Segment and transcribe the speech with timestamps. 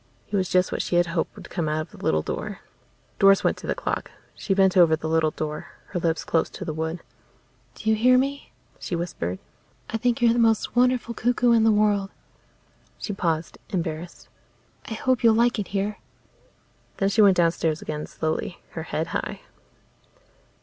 [0.25, 2.61] He was just what she had hoped would come out of the little door.
[3.19, 4.09] Doris went to the clock.
[4.33, 7.03] She bent over the little door, her lips close to the wood.
[7.75, 9.37] "Do you hear me?" she whispered.
[9.91, 12.09] "I think you're the most wonderful cuckoo in the world."
[12.97, 14.27] She paused, embarrassed.
[14.89, 15.99] "I hope you'll like it here."
[16.97, 19.41] Then she went downstairs again, slowly, her head high.